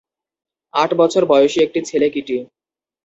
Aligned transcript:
আট 0.73 0.89
বছর 0.93 1.21
বয়সী 1.25 1.59
একটি 1.63 1.79
ছেলে 1.89 2.07
কিটি। 2.09 2.37